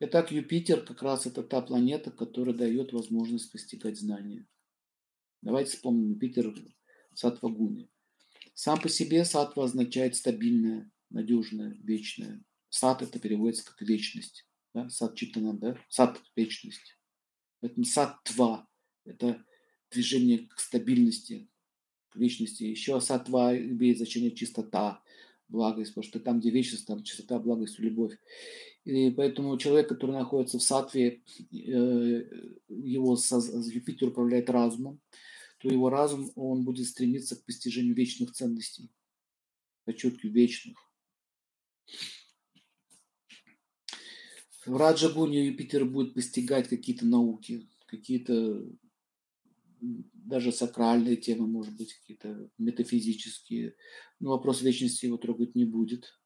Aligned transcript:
Итак, 0.00 0.30
Юпитер 0.30 0.84
как 0.84 1.02
раз 1.02 1.26
это 1.26 1.42
та 1.42 1.60
планета, 1.60 2.12
которая 2.12 2.54
дает 2.54 2.92
возможность 2.92 3.50
постигать 3.50 3.98
знания. 3.98 4.46
Давайте 5.42 5.72
вспомним 5.72 6.12
Юпитер 6.12 6.54
Сатва 7.14 7.48
Гуни. 7.48 7.90
Сам 8.54 8.80
по 8.80 8.88
себе 8.88 9.24
сатва 9.24 9.64
означает 9.64 10.14
стабильное, 10.14 10.88
надежное, 11.10 11.76
вечное. 11.82 12.44
Сат 12.68 13.02
это 13.02 13.18
переводится 13.18 13.64
как 13.64 13.82
вечность. 13.82 14.46
Да? 14.72 14.88
Сат 14.88 15.16
читана, 15.16 15.58
да? 15.58 15.76
Сат– 15.88 16.22
вечность. 16.36 16.96
Поэтому 17.58 17.84
сатва– 17.84 18.68
это 19.04 19.44
движение 19.90 20.46
к 20.46 20.60
стабильности, 20.60 21.50
к 22.10 22.16
вечности. 22.16 22.62
Еще 22.62 23.00
сатва 23.00 23.56
имеет 23.56 23.96
значение 23.96 24.30
чистота, 24.30 25.02
благость, 25.48 25.92
потому 25.94 26.04
что 26.04 26.20
там, 26.20 26.40
где 26.40 26.50
вечность, 26.50 26.86
там 26.86 27.02
чистота, 27.02 27.38
благость, 27.38 27.78
любовь. 27.78 28.18
И 28.84 29.10
поэтому 29.10 29.56
человек, 29.58 29.88
который 29.88 30.12
находится 30.12 30.58
в 30.58 30.62
сатве, 30.62 31.22
э, 31.52 31.54
его 31.54 33.16
Юпитер 33.16 34.08
управляет 34.08 34.50
разумом, 34.50 35.00
то 35.58 35.68
его 35.68 35.90
разум, 35.90 36.30
он 36.36 36.64
будет 36.64 36.86
стремиться 36.86 37.36
к 37.36 37.44
постижению 37.44 37.94
вечных 37.94 38.32
ценностей, 38.32 38.90
подчеркиваю, 39.84 40.34
вечных. 40.34 40.76
В 44.64 44.76
Раджагуне 44.76 45.46
Юпитер 45.46 45.84
будет 45.84 46.14
постигать 46.14 46.68
какие-то 46.68 47.06
науки, 47.06 47.68
какие-то 47.86 48.68
даже 49.80 50.52
сакральные 50.52 51.16
темы, 51.16 51.46
может 51.46 51.76
быть, 51.76 51.94
какие-то 51.94 52.50
метафизические. 52.58 53.74
Но 54.20 54.30
вопрос 54.30 54.62
вечности 54.62 55.06
его 55.06 55.16
трогать 55.16 55.54
не 55.54 55.64
будет. 55.64 56.18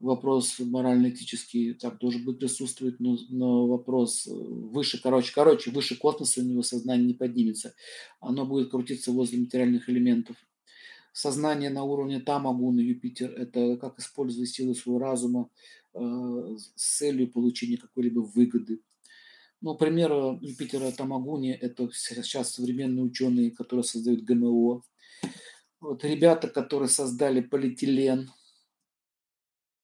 Вопрос 0.00 0.58
морально-этический 0.58 1.74
там 1.74 1.96
тоже 1.98 2.18
будет 2.18 2.40
присутствовать, 2.40 3.00
но, 3.00 3.16
но 3.30 3.66
вопрос 3.66 4.26
выше, 4.26 5.00
короче, 5.00 5.32
короче, 5.32 5.70
выше 5.70 5.96
космоса 5.96 6.40
у 6.40 6.44
него 6.44 6.62
сознание 6.62 7.06
не 7.06 7.14
поднимется. 7.14 7.74
Оно 8.20 8.44
будет 8.44 8.70
крутиться 8.70 9.12
возле 9.12 9.38
материальных 9.38 9.88
элементов. 9.88 10.36
Сознание 11.12 11.70
на 11.70 11.84
уровне 11.84 12.20
Тамагуна, 12.20 12.80
Юпитер, 12.80 13.30
это 13.30 13.76
как 13.76 13.98
использовать 14.00 14.50
силы 14.50 14.74
своего 14.74 14.98
разума 14.98 15.48
э, 15.94 16.56
с 16.74 16.96
целью 16.98 17.30
получения 17.30 17.76
какой-либо 17.76 18.18
выгоды 18.20 18.80
ну, 19.64 19.74
пример 19.74 20.12
Юпитера 20.42 20.92
Тамагуни– 20.92 21.52
это 21.60 21.90
сейчас 21.90 22.52
современные 22.52 23.02
ученые, 23.02 23.50
которые 23.50 23.82
создают 23.82 24.22
ГМО. 24.22 24.82
Вот 25.80 26.04
ребята, 26.04 26.48
которые 26.48 26.90
создали 26.90 27.40
полиэтилен, 27.40 28.30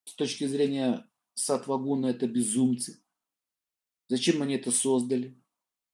с 0.05 0.15
точки 0.15 0.47
зрения 0.47 1.09
Сатвагуна 1.33 2.09
это 2.09 2.29
безумцы. 2.29 3.03
Зачем 4.09 4.43
они 4.43 4.57
это 4.57 4.71
создали? 4.71 5.41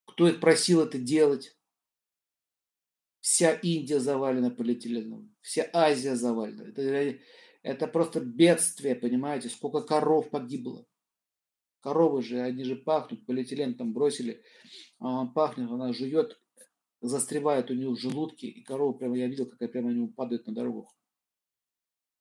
Кто 0.04 0.26
их 0.26 0.40
просил 0.40 0.80
это 0.80 0.98
делать? 0.98 1.56
Вся 3.20 3.52
Индия 3.52 4.00
завалена 4.00 4.50
полиэтиленом, 4.50 5.32
вся 5.42 5.70
Азия 5.72 6.16
завалена. 6.16 6.64
Это, 6.70 7.20
это 7.62 7.86
просто 7.86 8.18
бедствие, 8.18 8.96
понимаете, 8.96 9.48
сколько 9.48 9.80
коров 9.80 10.28
погибло. 10.30 10.88
Коровы 11.80 12.22
же, 12.22 12.41
они 12.41 12.64
же 12.64 12.77
пахнут, 12.77 13.24
полиэтилен 13.27 13.74
там 13.77 13.92
бросили, 13.92 14.42
а 14.98 15.27
пахнет, 15.27 15.70
она 15.70 15.92
жует, 15.92 16.41
застревает 17.00 17.70
у 17.70 17.74
нее 17.74 17.91
в 17.91 17.98
желудке, 17.98 18.48
и 18.48 18.62
корова 18.62 18.92
прямо, 18.92 19.16
я 19.16 19.28
видел, 19.28 19.46
как 19.46 19.70
прямо 19.70 19.91
они 19.91 20.08
падают 20.08 20.47
на 20.47 20.54
дорогу. 20.54 20.91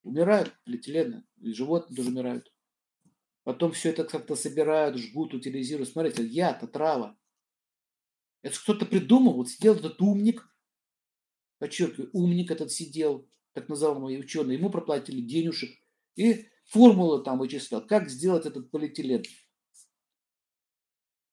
Умирают 0.03 0.53
полиэтилены, 0.65 1.25
и 1.37 1.51
животные 1.51 1.95
тоже 1.95 2.09
умирают. 2.09 2.53
Потом 3.43 3.71
все 3.71 3.89
это 3.89 4.03
как-то 4.03 4.35
собирают, 4.35 4.97
жгут, 4.97 5.33
утилизируют. 5.33 5.89
Смотрите, 5.89 6.25
яд, 6.25 6.71
трава. 6.71 7.17
Это 8.41 8.59
кто-то 8.59 8.85
придумал, 8.85 9.33
вот 9.33 9.49
сидел 9.49 9.75
этот 9.75 10.01
умник, 10.01 10.47
подчеркиваю, 11.57 12.09
умник 12.13 12.51
этот 12.51 12.71
сидел, 12.71 13.27
так 13.53 13.69
называемый 13.69 14.19
ученый, 14.19 14.55
ему 14.55 14.69
проплатили 14.69 15.21
денежек, 15.21 15.71
и 16.15 16.45
формулу 16.65 17.23
там 17.23 17.39
вычислял, 17.39 17.85
как 17.85 18.09
сделать 18.09 18.45
этот 18.45 18.69
полиэтилен. 18.69 19.23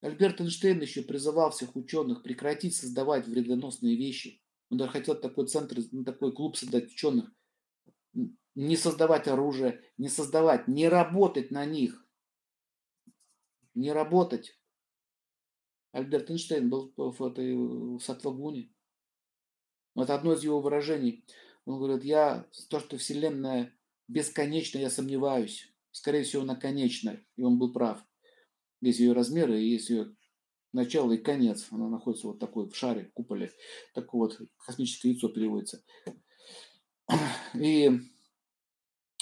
Альберт 0.03 0.41
Эйнштейн 0.41 0.81
еще 0.81 1.03
призывал 1.03 1.53
всех 1.53 1.77
ученых 1.77 2.25
прекратить 2.25 2.75
создавать 2.75 3.27
вредоносные 3.29 3.97
вещи. 3.97 4.43
Он 4.69 4.79
даже 4.79 4.91
хотел 4.91 5.15
такой 5.15 5.47
центр, 5.47 5.79
такой 6.05 6.33
клуб 6.33 6.57
создать 6.57 6.91
ученых. 6.91 7.31
Не 8.55 8.77
создавать 8.77 9.29
оружие, 9.29 9.81
не 9.99 10.09
создавать, 10.09 10.67
не 10.67 10.89
работать 10.89 11.53
на 11.53 11.65
них. 11.65 12.05
Не 13.75 13.93
работать. 13.93 14.59
Альберт 15.93 16.31
Эйнштейн 16.31 16.69
был 16.69 16.93
в, 16.97 17.25
этой, 17.25 17.55
в 17.55 18.01
Сатвагуне. 18.01 18.75
Вот 19.95 20.11
одно 20.11 20.33
из 20.33 20.43
его 20.43 20.61
выражений. 20.61 21.25
Он 21.65 21.79
говорит, 21.79 22.03
я, 22.03 22.49
то, 22.69 22.81
что 22.81 22.99
Вселенная 22.99 23.73
бесконечна, 24.09 24.79
я 24.79 24.91
сомневаюсь. 24.91 25.73
Скорее 25.93 26.25
всего, 26.25 26.43
она 26.43 26.57
конечна. 26.57 27.21
И 27.37 27.43
он 27.43 27.59
был 27.59 27.73
прав. 27.73 28.05
Есть 28.83 28.99
ее 28.99 29.13
размеры 29.13 29.63
и 29.63 29.71
есть 29.71 29.89
ее 29.89 30.15
начало 30.73 31.13
и 31.13 31.17
конец. 31.17 31.69
Она 31.71 31.89
находится 31.89 32.27
вот 32.27 32.41
такой 32.41 32.69
в 32.69 32.77
шаре, 32.77 33.07
в 33.07 33.13
куполе. 33.13 33.53
Такое 33.95 34.29
вот 34.29 34.41
космическое 34.59 35.11
яйцо 35.11 35.29
переводится. 35.29 35.83
И 37.55 37.91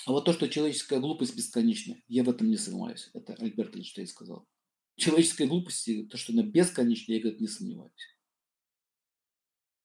вот 0.06 0.24
то, 0.24 0.32
что 0.32 0.48
человеческая 0.48 0.98
глупость 0.98 1.36
бесконечна, 1.36 1.96
я 2.08 2.24
в 2.24 2.30
этом 2.30 2.48
не 2.48 2.56
сомневаюсь. 2.56 3.10
Это 3.12 3.34
Альберт 3.34 3.76
Эйнштейн 3.76 4.06
сказал. 4.06 4.48
Человеческая 4.96 5.46
глупость, 5.46 6.08
то, 6.08 6.16
что 6.16 6.32
она 6.32 6.42
бесконечна, 6.42 7.12
я 7.12 7.18
этом 7.18 7.40
не 7.40 7.48
сомневаюсь. 7.48 8.16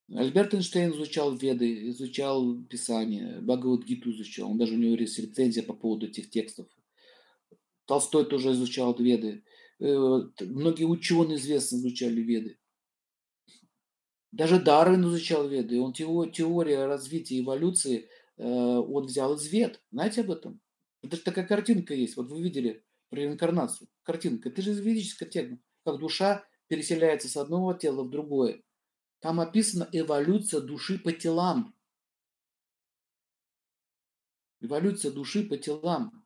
Альберт 0.09 0.53
Эйнштейн 0.53 0.91
изучал 0.91 1.35
Веды, 1.35 1.90
изучал 1.90 2.64
Писание, 2.64 3.41
Бхагавадгиту 3.41 4.12
изучал. 4.12 4.52
Он 4.52 4.58
даже 4.58 4.75
у 4.75 4.78
него 4.78 4.96
есть 4.96 5.19
рецензия 5.19 5.64
по 5.64 5.74
поводу 5.74 6.08
этих 6.08 6.30
текстов. 6.30 6.68
Толстой 7.85 8.25
тоже 8.25 8.52
изучал 8.53 8.96
Веды. 8.96 9.44
Э, 9.80 10.22
многие 10.41 10.86
ученые 10.86 11.38
известно 11.38 11.78
изучали 11.78 12.22
Веды. 12.22 12.58
Даже 14.31 14.59
Дарвин 14.59 15.06
изучал 15.08 15.47
Веды. 15.47 15.80
Он 15.80 15.94
теория 15.94 16.86
развития 16.86 17.40
эволюции 17.40 18.09
э, 18.38 18.44
он 18.44 19.06
взял 19.06 19.35
из 19.35 19.47
Вед. 19.47 19.81
Знаете 19.91 20.22
об 20.22 20.31
этом? 20.31 20.62
Это 21.02 21.18
же 21.18 21.22
такая 21.22 21.46
картинка 21.46 21.94
есть. 21.94 22.18
Вот 22.18 22.30
вы 22.30 22.41
видели 22.41 22.84
про 23.09 23.19
реинкарнацию. 23.19 23.88
Картинка. 24.03 24.50
Это 24.50 24.62
же 24.62 24.74
ведическая 24.74 25.25
тема. 25.25 25.59
Как 25.84 26.00
душа 26.00 26.46
переселяется 26.68 27.30
с 27.30 27.38
одного 27.38 27.74
тела 27.74 28.03
в 28.03 28.09
другое. 28.09 28.64
Там 29.19 29.40
описана 29.40 29.88
эволюция 29.91 30.62
души 30.62 31.00
по 31.00 31.12
телам. 31.12 31.75
Эволюция 34.62 35.12
души 35.12 35.44
по 35.44 35.58
телам. 35.58 36.25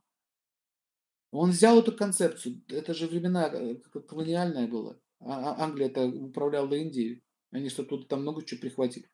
Он 1.31 1.51
взял 1.51 1.79
эту 1.79 1.91
концепцию, 1.91 2.63
это 2.67 2.93
же 2.93 3.07
времена 3.07 3.49
э, 3.53 3.75
колониальная 4.07 4.67
была. 4.67 4.99
А, 5.19 5.51
а 5.51 5.63
Англия 5.63 5.87
это 5.87 6.05
управляла 6.07 6.73
Индией. 6.73 7.23
Они 7.51 7.69
что 7.69 7.83
тут 7.83 8.07
там 8.07 8.21
много 8.21 8.43
чего 8.43 8.61
прихватили. 8.61 9.09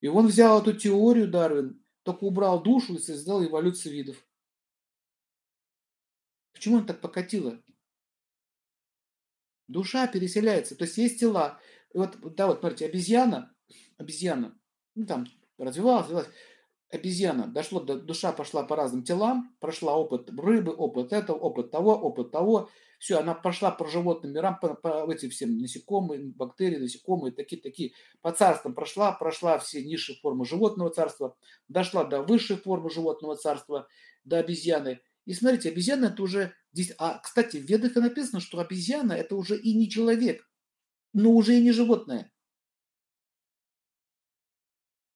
И 0.00 0.08
он 0.08 0.26
взял 0.26 0.60
эту 0.60 0.72
теорию 0.72 1.30
Дарвин, 1.30 1.82
только 2.02 2.24
убрал 2.24 2.62
душу 2.62 2.96
и 2.96 2.98
создал 2.98 3.44
эволюцию 3.44 3.94
видов. 3.94 4.26
Почему 6.52 6.76
он 6.76 6.86
так 6.86 7.00
покатило? 7.00 7.62
Душа 9.68 10.06
переселяется. 10.06 10.76
То 10.76 10.84
есть 10.84 10.98
есть 10.98 11.20
тела. 11.20 11.60
И 11.94 11.98
вот, 11.98 12.18
да, 12.34 12.46
вот, 12.46 12.60
смотрите, 12.60 12.86
обезьяна, 12.86 13.54
обезьяна, 13.96 14.58
ну 14.94 15.06
там 15.06 15.26
развивалась, 15.58 16.04
развивалась 16.04 16.30
обезьяна, 16.92 17.46
дошло 17.46 17.80
до, 17.80 17.98
душа 17.98 18.32
пошла 18.32 18.62
по 18.64 18.76
разным 18.76 19.02
телам, 19.02 19.56
прошла 19.60 19.96
опыт 19.96 20.30
рыбы, 20.30 20.72
опыт 20.72 21.12
этого, 21.12 21.36
опыт 21.36 21.70
того, 21.70 21.92
опыт 21.94 22.30
того, 22.30 22.68
все, 22.98 23.18
она 23.18 23.34
пошла 23.34 23.70
по 23.70 23.88
животным 23.88 24.32
мирам, 24.32 24.58
по, 24.60 24.74
по 24.74 25.10
эти 25.10 25.28
все 25.28 25.46
насекомые, 25.46 26.22
бактерии, 26.22 26.76
насекомые, 26.76 27.32
такие-такие, 27.32 27.94
по 28.20 28.30
царствам 28.30 28.74
прошла, 28.74 29.12
прошла 29.12 29.58
все 29.58 29.82
низшие 29.82 30.18
формы 30.18 30.44
животного 30.44 30.90
царства, 30.90 31.36
дошла 31.66 32.04
до 32.04 32.22
высшей 32.22 32.56
формы 32.56 32.90
животного 32.90 33.36
царства, 33.36 33.88
до 34.24 34.38
обезьяны. 34.38 35.00
И 35.24 35.34
смотрите, 35.34 35.70
обезьяна 35.70 36.06
это 36.06 36.22
уже 36.22 36.52
здесь, 36.72 36.92
а, 36.98 37.18
кстати, 37.18 37.56
в 37.56 37.64
ведах 37.64 37.94
написано, 37.94 38.40
что 38.40 38.60
обезьяна 38.60 39.14
это 39.14 39.34
уже 39.34 39.58
и 39.58 39.74
не 39.74 39.88
человек, 39.88 40.48
но 41.14 41.30
уже 41.30 41.56
и 41.56 41.62
не 41.62 41.72
животное. 41.72 42.31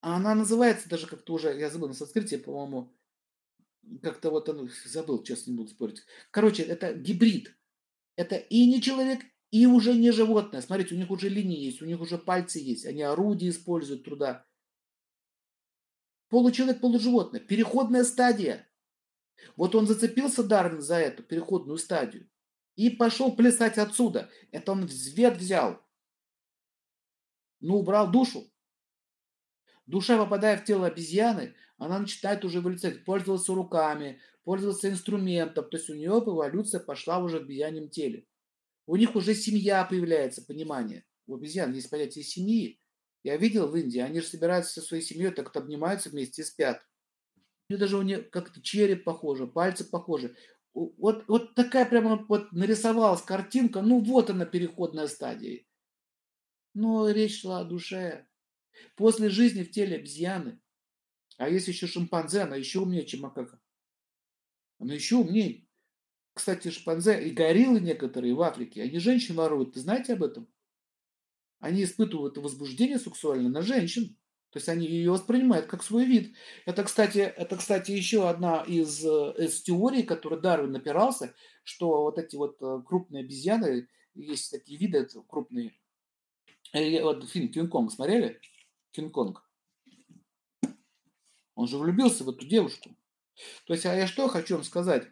А 0.07 0.15
она 0.15 0.37
называется 0.37 0.89
даже 0.89 1.09
как-то 1.09 1.33
уже, 1.33 1.59
я 1.59 1.69
забыл, 1.69 1.89
на 1.89 1.95
санскрите, 1.95 2.39
по-моему, 2.39 2.97
как-то 4.05 4.31
вот 4.31 4.49
он 4.49 4.71
забыл, 4.85 5.21
честно 5.25 5.51
не 5.51 5.57
буду 5.57 5.71
спорить. 5.71 6.05
Короче, 6.31 6.63
это 6.63 6.95
гибрид. 6.95 7.59
Это 8.15 8.37
и 8.37 8.69
не 8.69 8.81
человек, 8.81 9.25
и 9.51 9.67
уже 9.67 9.95
не 9.95 10.13
животное. 10.13 10.61
Смотрите, 10.61 10.95
у 10.95 10.99
них 10.99 11.11
уже 11.11 11.29
линии 11.29 11.59
есть, 11.59 11.83
у 11.83 11.87
них 11.87 12.01
уже 12.01 12.19
пальцы 12.19 12.61
есть, 12.61 12.87
они 12.87 13.03
орудия 13.03 13.49
используют 13.49 14.05
труда. 14.05 14.47
Получеловек, 16.29 16.81
полуживотное. 16.81 17.41
Переходная 17.41 18.05
стадия. 18.05 18.71
Вот 19.57 19.75
он 19.75 19.89
зацепился 19.89 20.45
Дарвин 20.45 20.83
за 20.83 20.99
эту 20.99 21.25
переходную 21.25 21.79
стадию. 21.79 22.31
и 22.77 22.91
пошел 22.91 23.35
плясать 23.35 23.77
отсюда. 23.77 24.31
Это 24.53 24.71
он 24.71 24.87
взвет 24.87 25.37
взял. 25.39 25.85
Ну, 27.59 27.79
убрал 27.79 28.09
душу. 28.09 28.49
Душа, 29.87 30.19
попадая 30.19 30.57
в 30.57 30.65
тело 30.65 30.87
обезьяны, 30.87 31.55
она 31.79 31.99
начинает 31.99 32.45
уже 32.45 32.59
эволюционировать, 32.59 33.05
пользоваться 33.05 33.55
руками, 33.55 34.21
пользоваться 34.43 34.91
инструментом. 34.91 35.69
То 35.71 35.77
есть 35.77 35.89
у 35.91 35.95
нее 35.95 36.23
эволюция 36.25 36.81
пошла 36.81 37.19
уже 37.19 37.39
в 37.39 37.43
обезьяньем 37.43 37.89
теле. 37.89 38.27
У 38.87 38.97
них 38.97 39.15
уже 39.17 39.35
семья 39.35 39.85
появляется, 39.85 40.45
понимание. 40.45 41.05
У 41.27 41.35
обезьян 41.35 41.73
есть 41.73 41.91
понятие 41.91 42.25
семьи. 42.25 42.81
Я 43.23 43.37
видел 43.37 43.69
в 43.69 43.77
Индии, 43.77 43.99
они 43.99 44.21
же 44.21 44.27
собираются 44.27 44.81
со 44.81 44.87
своей 44.87 45.03
семьей, 45.03 45.33
так 45.33 45.47
вот 45.47 45.57
обнимаются 45.57 46.11
вместе 46.11 46.43
и 46.43 46.45
спят. 46.45 46.81
И 47.69 47.77
даже 47.77 47.97
у 47.97 48.03
них 48.03 48.31
как-то 48.31 48.63
череп 48.63 49.03
похоже, 49.03 49.49
пальцы 49.49 49.85
похожи. 49.85 50.37
Вот, 50.75 51.25
вот 51.27 51.55
такая 51.55 51.87
прямо 51.87 52.25
вот 52.29 52.53
нарисовалась 52.53 53.23
картинка, 53.23 53.83
ну 53.83 54.01
вот 54.01 54.31
она 54.31 54.45
переходная 54.45 55.09
стадия. 55.09 55.65
Но 56.75 57.11
речь 57.11 57.41
шла 57.41 57.61
о 57.61 57.65
душе. 57.65 58.29
После 58.95 59.29
жизни 59.29 59.63
в 59.63 59.71
теле 59.71 59.97
обезьяны, 59.97 60.61
а 61.39 61.49
есть 61.49 61.69
еще 61.69 61.87
шимпанзе, 61.87 62.43
она 62.43 62.57
еще 62.57 62.81
умнее, 62.81 63.05
чем 63.05 63.21
макака. 63.21 63.61
Она 64.79 64.95
еще 64.95 65.17
умнее. 65.17 65.67
Кстати, 66.35 66.71
шимпанзе 66.71 67.29
и 67.29 67.31
гориллы 67.31 67.81
некоторые 67.81 68.35
в 68.35 68.43
Африке, 68.43 68.83
они 68.83 68.99
женщин 68.99 69.35
воруют. 69.37 69.75
Ты 69.75 69.81
знаете 69.81 70.15
об 70.15 70.23
этом? 70.23 70.49
Они 71.59 71.85
испытывают 71.85 72.37
возбуждение 72.37 72.99
сексуальное 72.99 73.51
на 73.51 73.63
женщин. 73.63 74.17
То 74.51 74.59
есть 74.59 74.69
они 74.69 74.87
ее 74.87 75.11
воспринимают 75.11 75.67
как 75.67 75.83
свой 75.83 76.07
вид. 76.07 76.35
Это, 76.65 76.85
кстати, 76.85 77.19
это, 77.19 77.57
кстати, 77.57 77.91
еще 77.93 78.29
одна 78.29 78.63
из, 78.63 79.05
э, 79.05 79.35
из 79.39 79.61
теорий, 79.61 80.03
которой 80.03 80.41
Дарвин 80.41 80.73
напирался, 80.73 81.35
что 81.63 82.05
вот 82.05 82.19
эти 82.19 82.37
вот 82.37 82.57
э, 82.63 82.83
крупные 82.87 83.25
обезьяны, 83.25 83.89
есть 84.15 84.51
такие 84.51 84.79
виды 84.79 85.07
крупные. 85.29 85.75
Э, 86.73 87.03
вот 87.03 87.29
фильм 87.29 87.51
«Кинг-Конг» 87.51 87.93
смотрели? 87.93 88.41
«Кинг-Конг». 88.97 89.43
Он 91.55 91.69
же 91.69 91.79
влюбился 91.79 92.25
в 92.25 92.31
эту 92.31 92.47
девушку. 92.47 92.97
То 93.67 93.75
есть, 93.75 93.87
а 93.87 93.95
я 93.95 94.07
что 94.07 94.29
хочу 94.29 94.55
вам 94.55 94.65
сказать? 94.65 95.07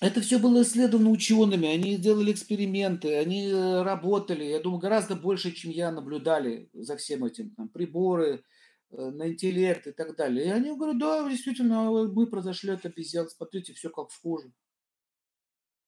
Это 0.00 0.20
все 0.20 0.38
было 0.38 0.62
исследовано 0.62 1.10
учеными, 1.10 1.68
они 1.68 1.96
делали 1.96 2.32
эксперименты, 2.32 3.16
они 3.16 3.48
э, 3.48 3.82
работали, 3.82 4.44
я 4.44 4.60
думаю, 4.60 4.80
гораздо 4.80 5.14
больше, 5.14 5.52
чем 5.52 5.70
я, 5.70 5.92
наблюдали 5.92 6.68
за 6.72 6.96
всем 6.96 7.24
этим, 7.24 7.54
там, 7.54 7.68
приборы, 7.68 8.44
э, 8.90 8.96
на 8.96 9.28
интеллект 9.28 9.86
и 9.86 9.92
так 9.92 10.16
далее. 10.16 10.46
И 10.46 10.50
они 10.50 10.76
говорят, 10.76 10.98
да, 10.98 11.28
действительно, 11.28 11.90
мы 11.90 12.26
произошли 12.26 12.72
от 12.72 12.84
обезьян, 12.84 13.28
смотрите, 13.28 13.72
все 13.72 13.88
как 13.88 14.10
схоже. 14.10 14.52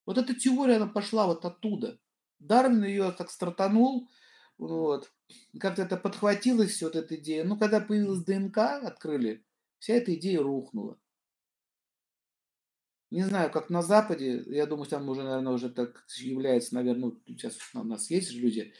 Вот 0.06 0.18
эта 0.18 0.34
теория, 0.34 0.76
она 0.76 0.86
пошла 0.86 1.26
вот 1.26 1.44
оттуда. 1.44 1.98
Дарвин 2.38 2.84
ее 2.84 3.10
так 3.10 3.30
стартанул, 3.30 4.08
вот. 4.56 5.12
Как-то 5.58 5.82
это 5.82 5.96
подхватилось, 5.96 6.72
все 6.72 6.86
вот 6.86 6.96
эта 6.96 7.16
идея. 7.16 7.44
Ну, 7.44 7.58
когда 7.58 7.80
появилась 7.80 8.24
ДНК, 8.24 8.58
открыли, 8.58 9.44
вся 9.78 9.94
эта 9.94 10.14
идея 10.14 10.42
рухнула. 10.42 10.98
Не 13.10 13.22
знаю, 13.22 13.50
как 13.50 13.70
на 13.70 13.82
Западе, 13.82 14.42
я 14.48 14.66
думаю, 14.66 14.86
там 14.86 15.08
уже, 15.08 15.22
наверное, 15.22 15.52
уже 15.52 15.70
так 15.70 16.04
является, 16.18 16.74
наверное, 16.74 17.10
ну, 17.10 17.22
сейчас 17.26 17.56
у 17.74 17.84
нас 17.84 18.10
есть 18.10 18.30
же 18.30 18.40
люди 18.40 18.72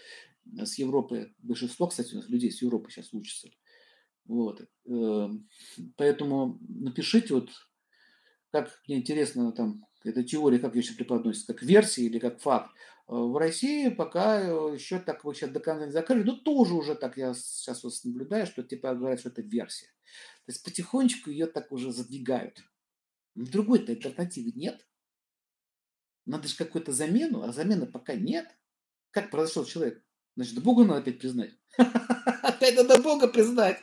с 0.44 0.78
Европы, 0.78 1.32
большинство, 1.38 1.86
кстати, 1.86 2.12
у 2.14 2.16
нас 2.16 2.28
людей 2.28 2.50
с 2.50 2.60
Европы 2.60 2.90
сейчас 2.90 3.12
учатся. 3.12 3.48
Вот. 4.24 4.68
Эм, 4.86 5.48
поэтому 5.96 6.58
напишите, 6.68 7.34
вот, 7.34 7.50
как 8.50 8.82
мне 8.88 8.98
интересно, 8.98 9.52
там, 9.52 9.86
эта 10.04 10.24
теория, 10.24 10.58
как 10.58 10.74
ее 10.74 10.82
сейчас 10.82 10.96
преподносится, 10.96 11.52
как 11.52 11.62
версия 11.62 12.02
или 12.02 12.18
как 12.18 12.40
факт. 12.40 12.74
В 13.06 13.38
России 13.38 13.88
пока 13.88 14.40
э, 14.40 14.74
еще 14.74 14.98
так 14.98 15.24
вы 15.24 15.32
сейчас 15.32 15.50
до 15.50 15.60
конца 15.60 15.86
не 15.86 15.92
закрыли, 15.92 16.24
но 16.24 16.34
тоже 16.36 16.74
уже 16.74 16.96
так 16.96 17.16
я 17.16 17.34
сейчас 17.34 17.84
вот 17.84 17.92
наблюдаю, 18.02 18.46
что 18.46 18.64
типа 18.64 18.94
говорят, 18.94 19.20
что 19.20 19.28
это 19.28 19.42
версия. 19.42 19.86
То 20.44 20.52
есть 20.52 20.64
потихонечку 20.64 21.30
ее 21.30 21.46
так 21.46 21.70
уже 21.70 21.92
задвигают. 21.92 22.64
Другой-то 23.36 23.92
альтернативы 23.92 24.52
нет. 24.56 24.88
Надо 26.24 26.48
же 26.48 26.56
какую-то 26.56 26.92
замену, 26.92 27.42
а 27.42 27.52
замены 27.52 27.86
пока 27.86 28.14
нет. 28.14 28.48
Как 29.12 29.30
произошел 29.30 29.64
человек? 29.64 30.04
Значит, 30.34 30.62
Бога 30.62 30.84
надо 30.84 31.00
опять 31.00 31.20
признать. 31.20 31.54
Опять 32.42 32.76
надо 32.76 33.00
Бога 33.00 33.28
признать. 33.28 33.82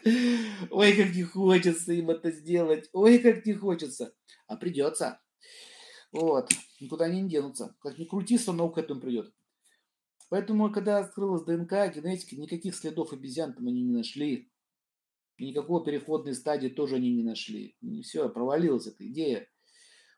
Ой, 0.69 0.93
как 0.95 1.15
не 1.15 1.23
хочется 1.23 1.93
им 1.93 2.09
это 2.09 2.31
сделать. 2.31 2.89
Ой, 2.93 3.19
как 3.19 3.45
не 3.45 3.53
хочется. 3.53 4.13
А 4.47 4.55
придется. 4.55 5.21
Вот. 6.11 6.51
Никуда 6.83 7.05
они 7.05 7.21
не 7.21 7.29
денутся. 7.29 7.75
Как 7.79 7.97
ни 7.97 8.03
крути, 8.03 8.37
все 8.37 8.47
равно 8.47 8.69
к 8.69 8.77
этому 8.77 8.99
придет. 8.99 9.33
Поэтому, 10.29 10.69
когда 10.69 10.97
открылась 10.97 11.43
ДНК, 11.43 11.71
генетики, 11.95 12.35
никаких 12.35 12.75
следов 12.75 13.13
обезьян 13.13 13.53
там 13.53 13.67
они 13.67 13.83
не 13.83 13.93
нашли. 13.93 14.51
И 15.37 15.47
никакого 15.47 15.85
переходной 15.85 16.35
стадии 16.35 16.67
тоже 16.67 16.95
они 16.95 17.13
не 17.13 17.23
нашли. 17.23 17.77
И 17.79 18.01
все, 18.01 18.27
провалилась 18.27 18.87
эта 18.87 19.07
идея. 19.07 19.47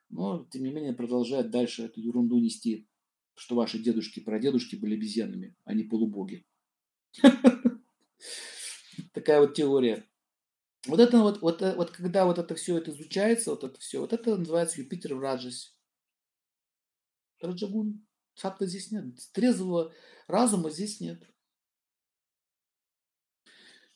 Но, 0.09 0.47
тем 0.51 0.63
не 0.63 0.71
менее, 0.71 0.93
продолжают 0.93 1.51
дальше 1.51 1.83
эту 1.83 2.01
ерунду 2.01 2.39
нести, 2.39 2.87
что 3.35 3.55
ваши 3.55 3.77
дедушки 3.77 4.19
и 4.19 4.23
прадедушки 4.23 4.75
были 4.75 4.95
обезьянами, 4.95 5.55
а 5.65 5.75
не 5.75 5.83
полубоги. 5.83 6.47
Такая 9.13 9.39
вот 9.39 9.53
теория. 9.53 10.03
Вот 10.87 10.99
это 10.99 11.19
вот, 11.19 11.41
вот, 11.41 11.61
вот 11.61 11.91
когда 11.91 12.25
вот 12.25 12.39
это 12.39 12.55
все 12.55 12.77
это 12.77 12.89
изучается, 12.89 13.51
вот 13.51 13.63
это 13.63 13.79
все, 13.79 13.99
вот 13.99 14.13
это 14.13 14.35
называется 14.35 14.81
Юпитер 14.81 15.13
в 15.13 15.19
Раджасе. 15.19 15.74
Раджагун. 17.41 18.05
Сатвы 18.35 18.67
здесь 18.67 18.91
нет. 18.91 19.05
Трезвого 19.33 19.93
разума 20.27 20.69
здесь 20.69 20.99
нет. 20.99 21.23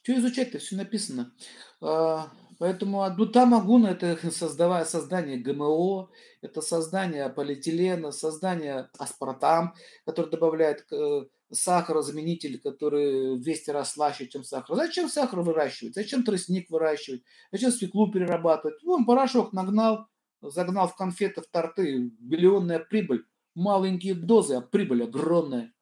Что 0.01 0.17
изучать-то? 0.17 0.59
Все 0.59 0.75
написано. 0.77 1.33
А, 1.81 2.31
поэтому 2.57 3.05
там 3.27 3.53
Агуна 3.53 3.87
это 3.87 4.31
создавая, 4.31 4.85
создание 4.85 5.37
ГМО, 5.37 6.09
это 6.41 6.61
создание 6.61 7.29
полиэтилена, 7.29 8.11
создание 8.11 8.89
аспартам, 8.97 9.75
который 10.05 10.31
добавляет 10.31 10.85
э, 10.91 11.25
сахарозаменитель, 11.51 12.59
который 12.61 13.35
в 13.37 13.41
200 13.41 13.71
раз 13.71 13.93
слаще, 13.93 14.27
чем 14.27 14.43
сахар. 14.43 14.75
Зачем 14.77 15.09
сахар 15.09 15.41
выращивать? 15.41 15.95
Зачем 15.95 16.23
тростник 16.23 16.69
выращивать? 16.69 17.23
Зачем 17.51 17.71
свеклу 17.71 18.09
перерабатывать? 18.09 18.81
Вон 18.83 19.05
порошок 19.05 19.51
нагнал, 19.51 20.07
загнал 20.41 20.87
в 20.87 20.95
конфеты, 20.95 21.41
в 21.41 21.47
торты, 21.47 22.11
миллионная 22.19 22.79
прибыль. 22.79 23.25
Маленькие 23.55 24.13
дозы, 24.13 24.55
а 24.55 24.61
прибыль 24.61 25.03
огромная. 25.03 25.73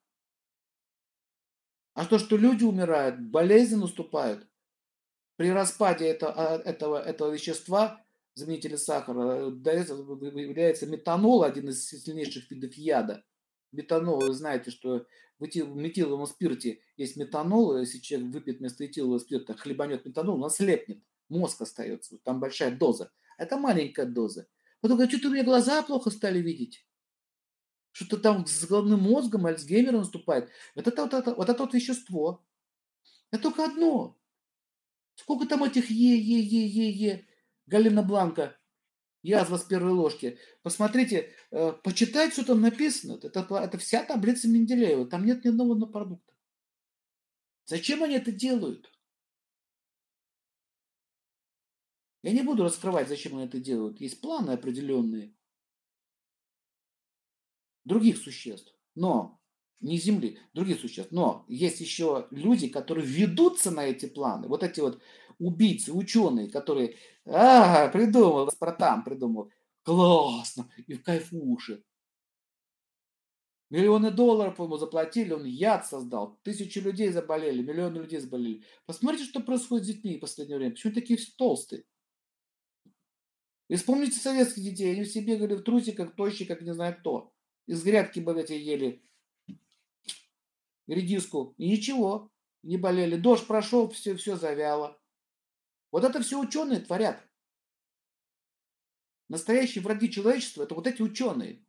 А 1.94 2.06
то, 2.06 2.20
что 2.20 2.38
люди 2.38 2.64
умирают, 2.64 3.20
болезни 3.20 3.76
наступают, 3.76 4.48
при 5.38 5.52
распаде 5.52 6.06
это, 6.06 6.32
а, 6.32 6.58
этого, 6.58 7.02
этого 7.02 7.32
вещества, 7.32 8.04
заменителя 8.34 8.78
сахара, 8.78 9.46
является 9.46 10.88
метанол, 10.88 11.44
один 11.44 11.70
из 11.70 11.88
сильнейших 11.88 12.50
видов 12.52 12.74
яда. 12.74 13.24
Метанол, 13.72 14.20
вы 14.20 14.34
знаете, 14.34 14.72
что 14.72 15.06
в 15.40 15.44
метиловом 15.44 16.26
спирте 16.26 16.82
есть 16.98 17.16
метанол, 17.18 17.78
если 17.78 18.00
человек 18.00 18.34
выпьет 18.34 18.60
вместо 18.60 18.86
этилового 18.86 19.20
спирта, 19.20 19.56
хлебанет 19.56 20.06
метанол, 20.06 20.36
он 20.36 20.46
ослепнет, 20.46 21.04
мозг 21.30 21.62
остается, 21.62 22.18
там 22.24 22.40
большая 22.40 22.76
доза. 22.76 23.12
Это 23.38 23.58
маленькая 23.58 24.06
доза. 24.06 24.48
Потом 24.82 24.98
говорит, 24.98 25.13
что-то 25.13 25.29
у 25.29 25.32
меня 25.32 25.44
глаза 25.44 25.82
плохо 25.82 26.10
стали 26.10 26.39
видеть 26.39 26.88
что-то 27.98 28.17
там 28.17 28.46
с 28.46 28.63
головным 28.67 29.01
мозгом 29.01 29.48
Альцгеймер 29.48 29.94
наступает. 29.94 30.51
Вот 30.75 30.88
это 30.88 31.01
вот 31.01 31.13
это, 31.15 31.34
вот 31.34 31.50
это 31.50 31.63
вот 31.63 31.74
вещество. 31.74 32.46
Это 33.32 33.41
только 33.41 33.65
одно. 33.65 34.20
Сколько 35.15 35.48
там 35.48 35.63
этих 35.63 35.89
Е-Е-Е-Е-Е, 35.89 37.25
Галина 37.65 38.03
Бланка, 38.03 38.56
язва 39.24 39.58
с 39.58 39.63
первой 39.63 39.94
ложки. 39.94 40.38
Посмотрите, 40.62 41.34
э, 41.50 41.74
почитайте, 41.84 42.34
что 42.34 42.46
там 42.46 42.62
написано. 42.62 43.20
Это, 43.24 43.39
это 43.39 43.77
вся 43.79 44.03
таблица 44.03 44.48
Менделеева. 44.48 45.08
Там 45.08 45.25
нет 45.25 45.44
ни 45.44 45.50
одного 45.50 45.75
продукта. 45.88 46.36
Зачем 47.65 48.03
они 48.03 48.13
это 48.13 48.32
делают? 48.32 48.91
Я 52.27 52.34
не 52.34 52.41
буду 52.41 52.63
раскрывать, 52.63 53.07
зачем 53.07 53.38
они 53.38 53.46
это 53.46 53.57
делают. 53.57 54.01
Есть 54.01 54.19
планы 54.19 54.51
определенные 54.51 55.34
других 57.86 58.17
существ, 58.17 58.75
но 58.96 59.39
не 59.79 59.98
Земли, 59.98 60.38
других 60.51 60.81
существ. 60.81 61.13
Но 61.13 61.46
есть 61.48 61.79
еще 61.79 62.27
люди, 62.31 62.67
которые 62.67 63.07
ведутся 63.07 63.72
на 63.72 63.86
эти 63.86 64.07
планы. 64.07 64.50
Вот 64.50 64.62
эти 64.62 64.81
вот 64.81 65.01
убийцы, 65.39 65.93
ученые, 65.93 66.50
которые, 66.50 66.98
а, 67.25 67.88
придумал, 67.88 68.51
Спартан 68.51 69.05
придумал, 69.05 69.50
классно, 69.84 70.69
и 70.86 70.96
в 70.96 71.03
кайфуши. 71.03 71.81
Миллионы 73.69 74.12
долларов 74.12 74.60
ему 74.60 74.75
заплатили, 74.75 75.31
он 75.31 75.46
яд 75.46 75.88
создал. 75.88 76.38
Тысячи 76.43 76.79
людей 76.79 77.07
заболели, 77.07 77.63
миллионы 77.63 78.00
людей 78.00 78.19
заболели. 78.19 78.65
Посмотрите, 78.86 79.24
что 79.24 79.39
происходит 79.39 79.86
с 79.86 79.88
детьми 79.88 80.17
в 80.17 80.19
последнее 80.19 80.57
время. 80.57 80.74
Почему 80.74 80.93
такие 80.93 81.17
толстые? 81.38 81.86
И 83.68 83.76
вспомните 83.76 84.20
советских 84.20 84.64
детей. 84.64 84.94
Они 84.94 85.04
все 85.04 85.22
бегали 85.22 85.56
в 85.56 85.64
трусиках, 85.64 86.16
тощие, 86.16 86.48
как 86.48 86.62
не 86.62 86.74
знаю 86.74 86.98
кто. 87.00 87.34
из 87.66 87.84
грядки 87.84 88.20
эти 88.20 88.54
ели 88.54 89.04
редиску, 90.88 91.54
и 91.58 91.70
ничего, 91.70 92.32
не 92.64 92.78
болели. 92.78 93.18
Дождь 93.18 93.46
прошел, 93.46 93.90
все, 93.90 94.16
все 94.16 94.38
завяло. 94.38 95.00
Вот 95.92 96.04
это 96.04 96.22
все 96.22 96.40
ученые 96.40 96.80
творят. 96.80 97.22
Настоящие 99.30 99.84
враги 99.84 100.10
человечества– 100.10 100.64
это 100.64 100.76
вот 100.76 100.88
эти 100.88 101.02
ученые. 101.02 101.66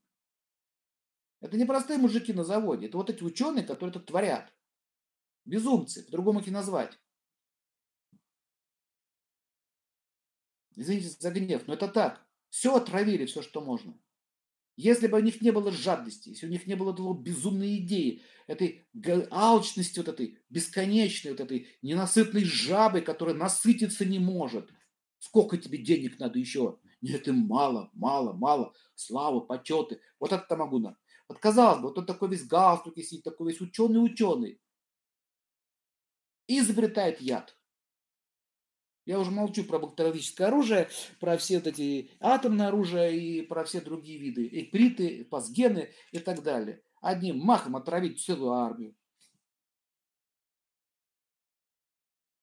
Это 1.40 1.56
не 1.56 1.64
простые 1.64 1.98
мужики 1.98 2.32
на 2.32 2.44
заводе, 2.44 2.86
это 2.86 2.96
вот 2.96 3.10
эти 3.10 3.22
ученые, 3.22 3.64
которые 3.64 3.90
это 3.90 4.00
творят. 4.00 4.52
Безумцы, 5.44 6.04
по-другому 6.04 6.40
их 6.40 6.46
не 6.46 6.52
назвать. 6.52 6.98
Извините 10.78 11.08
за 11.08 11.30
гнев, 11.32 11.66
но 11.66 11.74
это 11.74 11.88
так. 11.88 12.24
Все 12.50 12.76
отравили, 12.76 13.26
все, 13.26 13.42
что 13.42 13.60
можно. 13.60 13.98
Если 14.76 15.08
бы 15.08 15.18
у 15.18 15.20
них 15.20 15.40
не 15.40 15.50
было 15.50 15.72
жадности, 15.72 16.28
если 16.28 16.46
у 16.46 16.50
них 16.50 16.68
не 16.68 16.76
было 16.76 16.94
того 16.94 17.12
безумной 17.12 17.78
идеи, 17.78 18.22
этой 18.46 18.86
алчности 19.32 19.98
вот 19.98 20.06
этой, 20.06 20.38
бесконечной 20.50 21.32
вот 21.32 21.40
этой 21.40 21.66
ненасытной 21.82 22.44
жабы, 22.44 23.00
которая 23.00 23.34
насытиться 23.34 24.04
не 24.04 24.20
может. 24.20 24.70
Сколько 25.18 25.58
тебе 25.58 25.78
денег 25.78 26.20
надо 26.20 26.38
еще? 26.38 26.78
Нет, 27.00 27.26
им 27.26 27.38
мало, 27.38 27.90
мало, 27.92 28.32
мало. 28.34 28.72
Славы, 28.94 29.44
почеты. 29.44 30.00
Вот 30.20 30.32
это 30.32 30.56
могу 30.56 30.78
на. 30.78 30.96
Вот 31.28 31.40
казалось 31.40 31.80
бы, 31.80 31.88
вот 31.88 31.98
он 31.98 32.06
такой 32.06 32.28
весь 32.28 32.46
галстук 32.46 32.96
сидит, 32.98 33.24
такой 33.24 33.50
весь 33.50 33.60
ученый-ученый. 33.60 34.60
Изобретает 36.46 37.20
яд. 37.20 37.57
Я 39.08 39.18
уже 39.18 39.30
молчу 39.30 39.64
про 39.64 39.78
бактериологическое 39.78 40.48
оружие, 40.48 40.90
про 41.18 41.38
все 41.38 41.56
вот 41.56 41.66
эти 41.66 42.10
атомные 42.20 42.68
оружия 42.68 43.08
и 43.08 43.40
про 43.40 43.64
все 43.64 43.80
другие 43.80 44.18
виды. 44.18 44.46
Экприты, 44.52 45.24
пасгены 45.24 45.88
и 46.12 46.18
так 46.18 46.42
далее. 46.42 46.82
Одним 47.00 47.38
махом 47.38 47.76
отравить 47.76 48.20
целую 48.22 48.52
армию. 48.52 48.94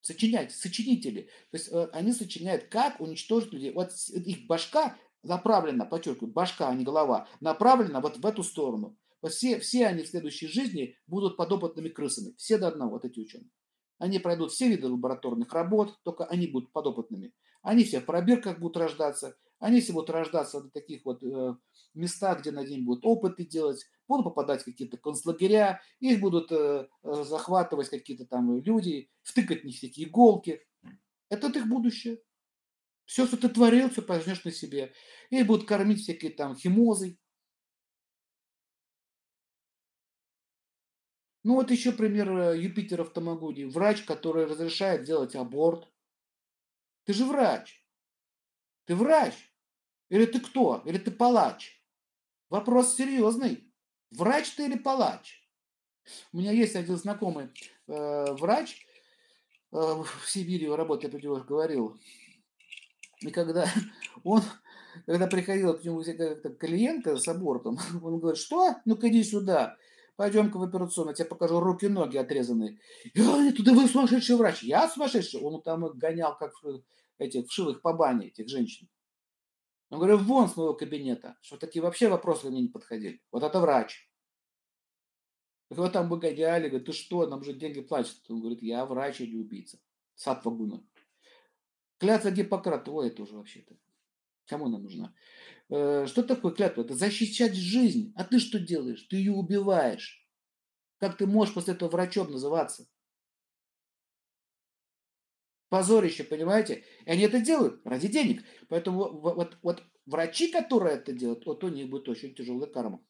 Сочинять, 0.00 0.50
сочинители. 0.50 1.30
То 1.52 1.56
есть 1.56 1.68
э, 1.70 1.88
они 1.92 2.12
сочиняют, 2.12 2.64
как 2.64 3.00
уничтожить 3.00 3.52
людей. 3.52 3.72
Вот 3.72 3.92
их 4.10 4.48
башка 4.48 4.98
направлена, 5.22 5.84
подчеркиваю, 5.84 6.32
башка, 6.32 6.68
а 6.68 6.74
не 6.74 6.82
голова, 6.82 7.28
направлена 7.38 8.00
вот 8.00 8.16
в 8.16 8.26
эту 8.26 8.42
сторону. 8.42 8.98
Вот 9.22 9.30
все, 9.30 9.60
все 9.60 9.86
они 9.86 10.02
в 10.02 10.08
следующей 10.08 10.48
жизни 10.48 10.96
будут 11.06 11.36
подопытными 11.36 11.90
крысами. 11.90 12.34
Все 12.38 12.58
до 12.58 12.66
одного, 12.66 12.94
вот 12.94 13.04
эти 13.04 13.20
ученые. 13.20 13.52
Они 13.98 14.18
пройдут 14.18 14.52
все 14.52 14.68
виды 14.68 14.88
лабораторных 14.88 15.52
работ, 15.52 15.98
только 16.02 16.24
они 16.24 16.46
будут 16.46 16.72
подопытными. 16.72 17.32
Они 17.62 17.84
все 17.84 18.00
в 18.00 18.06
пробирках 18.06 18.58
будут 18.58 18.76
рождаться, 18.76 19.36
они 19.58 19.80
все 19.80 19.92
будут 19.92 20.10
рождаться 20.10 20.60
в 20.60 20.70
таких 20.70 21.04
вот 21.04 21.22
э, 21.22 21.56
местах, 21.94 22.40
где 22.40 22.50
над 22.50 22.68
ними 22.68 22.84
будут 22.84 23.06
опыты 23.06 23.46
делать, 23.46 23.84
будут 24.06 24.24
попадать 24.24 24.62
в 24.62 24.64
какие-то 24.66 24.98
концлагеря, 24.98 25.80
их 25.98 26.20
будут 26.20 26.52
э, 26.52 26.88
э, 27.02 27.24
захватывать 27.24 27.88
какие-то 27.88 28.26
там 28.26 28.56
люди, 28.58 29.10
втыкать 29.22 29.62
в 29.62 29.64
них 29.64 29.76
всякие 29.76 30.08
иголки. 30.08 30.60
Это 31.28 31.48
их 31.48 31.66
будущее. 31.66 32.20
Все, 33.06 33.26
что 33.26 33.36
ты 33.36 33.48
творил, 33.48 33.88
все 33.88 34.02
пожнешь 34.02 34.44
на 34.44 34.50
себе. 34.50 34.92
И 35.30 35.42
будут 35.42 35.66
кормить 35.66 36.00
всякие 36.00 36.32
там 36.32 36.54
химозой, 36.54 37.18
Ну 41.46 41.54
вот 41.54 41.70
еще 41.70 41.92
пример 41.92 42.28
э, 42.36 42.58
Юпитера 42.58 43.04
в 43.04 43.10
Тамагуне. 43.10 43.68
Врач, 43.68 44.02
который 44.02 44.46
разрешает 44.46 45.04
делать 45.04 45.36
аборт. 45.36 45.86
Ты 47.04 47.12
же 47.12 47.24
врач. 47.24 47.86
Ты 48.84 48.96
врач. 48.96 49.32
Или 50.08 50.26
ты 50.26 50.40
кто? 50.40 50.82
Или 50.84 50.98
ты 50.98 51.12
палач? 51.12 51.80
Вопрос 52.50 52.96
серьезный. 52.96 53.72
Врач 54.10 54.56
ты 54.56 54.66
или 54.66 54.76
палач? 54.76 55.40
У 56.32 56.38
меня 56.38 56.50
есть 56.50 56.74
один 56.74 56.96
знакомый 56.96 57.50
э, 57.86 58.32
врач, 58.32 58.84
э, 59.70 59.76
в 59.76 60.28
Сибири 60.28 60.68
работает, 60.68 61.14
я 61.14 61.16
про 61.20 61.24
него 61.24 61.36
говорил. 61.36 62.00
И 63.20 63.30
когда 63.30 63.66
он, 64.24 64.42
когда 65.06 65.28
приходила 65.28 65.74
к 65.74 65.84
нему 65.84 66.02
клиентка 66.02 67.16
с 67.16 67.28
абортом, 67.28 67.78
он 68.02 68.18
говорит, 68.18 68.40
что? 68.40 68.74
Ну-ка 68.84 69.08
иди 69.08 69.22
сюда 69.22 69.76
пойдем-ка 70.16 70.58
в 70.58 70.62
операционную, 70.62 71.12
я 71.12 71.16
тебе 71.16 71.28
покажу 71.28 71.60
руки-ноги 71.60 72.16
отрезанные. 72.16 72.78
Я, 73.14 73.52
туда 73.52 73.72
вы 73.72 73.86
сумасшедший 73.86 74.36
врач. 74.36 74.62
Я 74.62 74.88
сумасшедший? 74.88 75.40
Он 75.40 75.62
там 75.62 75.86
гонял, 75.96 76.36
как 76.36 76.52
этих 77.18 77.46
вшивых 77.48 77.82
по 77.82 77.92
бане, 77.92 78.28
этих 78.28 78.48
женщин. 78.48 78.88
Он 79.90 79.98
говорит, 79.98 80.20
вон 80.22 80.48
с 80.48 80.56
моего 80.56 80.74
кабинета, 80.74 81.36
что 81.42 81.56
такие 81.56 81.82
вообще 81.82 82.08
вопросы 82.08 82.50
мне 82.50 82.62
не 82.62 82.68
подходили. 82.68 83.22
Вот 83.30 83.42
это 83.42 83.60
врач. 83.60 84.10
Его 85.70 85.88
там 85.88 86.08
бы 86.08 86.18
гоняли, 86.18 86.68
говорит, 86.68 86.86
ты 86.86 86.92
что, 86.92 87.26
нам 87.26 87.42
же 87.44 87.52
деньги 87.52 87.80
платят. 87.80 88.16
Он 88.28 88.40
говорит, 88.40 88.62
я 88.62 88.84
врач, 88.84 89.20
а 89.20 89.26
не 89.26 89.36
убийца. 89.36 89.78
Сад 90.14 90.44
Вагуна. 90.44 90.84
Клятва 91.98 92.30
Гиппократа, 92.30 92.90
ой, 92.90 93.08
это 93.08 93.22
уже 93.22 93.36
вообще-то. 93.36 93.76
Кому 94.46 94.66
она 94.66 94.78
нужна? 94.78 95.14
Э, 95.68 96.06
что 96.06 96.22
такое 96.22 96.52
клятва? 96.52 96.82
Это 96.82 96.94
защищать 96.94 97.54
жизнь. 97.54 98.12
А 98.16 98.24
ты 98.24 98.38
что 98.38 98.58
делаешь? 98.58 99.02
Ты 99.10 99.16
ее 99.16 99.32
убиваешь. 99.32 100.26
Как 100.98 101.16
ты 101.16 101.26
можешь 101.26 101.54
после 101.54 101.74
этого 101.74 101.88
врачом 101.90 102.30
называться? 102.30 102.88
Позорище, 105.68 106.24
понимаете? 106.24 106.84
И 107.04 107.10
они 107.10 107.24
это 107.24 107.40
делают 107.40 107.84
ради 107.84 108.08
денег. 108.08 108.44
Поэтому 108.68 109.20
вот, 109.20 109.58
вот, 109.62 109.82
врачи, 110.06 110.50
которые 110.50 110.96
это 110.96 111.12
делают, 111.12 111.44
вот 111.44 111.64
у 111.64 111.68
них 111.68 111.90
будет 111.90 112.08
очень 112.08 112.34
тяжелая 112.34 112.70
карма. 112.70 113.04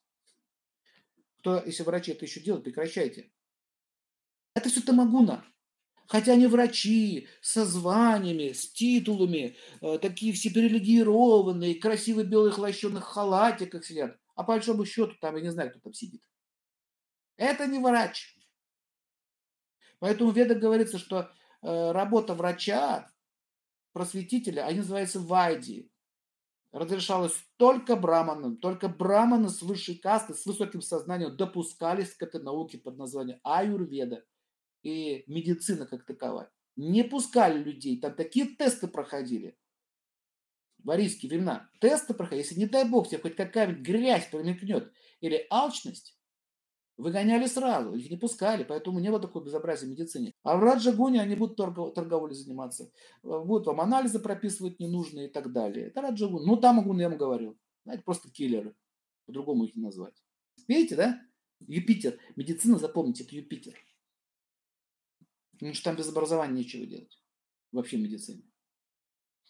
Кто, 1.40 1.62
если 1.64 1.82
врачи 1.82 2.12
это 2.12 2.24
еще 2.24 2.40
делают, 2.40 2.64
прекращайте. 2.64 3.30
Это 4.54 4.70
все 4.70 4.80
тамагуна. 4.80 5.44
Хотя 6.08 6.32
они 6.32 6.46
врачи, 6.46 7.28
со 7.40 7.64
званиями, 7.64 8.52
с 8.52 8.70
титулами, 8.70 9.56
э, 9.80 9.98
такие 9.98 10.32
все 10.32 10.50
привилегированные, 10.50 11.74
красивые 11.74 12.26
белых 12.26 12.58
лощеных 12.58 13.04
халатиках 13.04 13.84
сидят. 13.84 14.16
А 14.34 14.44
по 14.44 14.52
большому 14.52 14.84
счету 14.84 15.14
там, 15.20 15.36
я 15.36 15.42
не 15.42 15.50
знаю, 15.50 15.70
кто 15.70 15.80
там 15.80 15.94
сидит. 15.94 16.22
Это 17.36 17.66
не 17.66 17.78
врач. 17.78 18.36
Поэтому 19.98 20.30
в 20.30 20.36
ведах 20.36 20.58
говорится, 20.58 20.98
что 20.98 21.30
э, 21.62 21.90
работа 21.92 22.34
врача, 22.34 23.10
просветителя, 23.92 24.66
они 24.66 24.78
называются 24.78 25.20
вайди. 25.20 25.90
Разрешалось 26.70 27.34
только 27.56 27.96
браманам, 27.96 28.58
только 28.58 28.88
браманы 28.88 29.48
с 29.48 29.62
высшей 29.62 29.96
касты, 29.96 30.34
с 30.34 30.44
высоким 30.44 30.82
сознанием 30.82 31.36
допускались 31.36 32.14
к 32.14 32.22
этой 32.22 32.42
науке 32.42 32.78
под 32.78 32.98
названием 32.98 33.40
аюрведа 33.42 34.24
и 34.82 35.24
медицина 35.26 35.86
как 35.86 36.04
таковая. 36.04 36.50
Не 36.76 37.04
пускали 37.04 37.62
людей, 37.62 38.00
там 38.00 38.14
такие 38.14 38.46
тесты 38.46 38.86
проходили. 38.88 39.56
В 40.84 40.90
арийские 40.90 41.30
времена 41.30 41.68
тесты 41.80 42.14
проходили. 42.14 42.44
Если, 42.44 42.58
не 42.58 42.66
дай 42.66 42.88
бог, 42.88 43.08
тебе 43.08 43.20
хоть 43.20 43.34
какая-нибудь 43.34 43.82
грязь 43.82 44.28
промелькнет 44.30 44.92
или 45.20 45.46
алчность, 45.50 46.16
выгоняли 46.96 47.46
сразу, 47.46 47.94
их 47.94 48.10
не 48.10 48.16
пускали, 48.16 48.64
поэтому 48.64 49.00
не 49.00 49.10
было 49.10 49.20
такого 49.20 49.44
безобразия 49.44 49.86
в 49.86 49.90
медицине. 49.90 50.32
А 50.42 50.56
в 50.56 50.60
Раджагуне 50.60 51.20
они 51.20 51.34
будут 51.34 51.56
торгов, 51.56 51.94
торговлей 51.94 52.34
заниматься, 52.34 52.90
будут 53.22 53.66
вам 53.66 53.80
анализы 53.80 54.18
прописывать 54.18 54.78
ненужные 54.80 55.28
и 55.28 55.32
так 55.32 55.52
далее. 55.52 55.88
Это 55.88 56.02
Раджагун. 56.02 56.44
Ну, 56.46 56.56
там 56.56 56.80
Агун 56.80 57.00
я 57.00 57.08
вам 57.08 57.18
говорил. 57.18 57.58
Знаете, 57.84 58.02
просто 58.04 58.30
киллеры. 58.30 58.74
По-другому 59.26 59.64
их 59.64 59.74
не 59.74 59.82
назвать. 59.82 60.14
Видите, 60.68 60.96
да? 60.96 61.20
Юпитер. 61.60 62.18
Медицина, 62.36 62.78
запомните, 62.78 63.24
это 63.24 63.34
Юпитер. 63.34 63.74
Потому 65.58 65.74
что 65.74 65.84
там 65.84 65.96
без 65.96 66.08
образования 66.08 66.54
нечего 66.54 66.86
делать. 66.86 67.22
Вообще 67.72 67.96
в 67.96 68.00
медицине. 68.00 68.42